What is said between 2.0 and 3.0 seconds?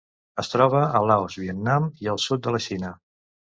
i el sud de la Xina.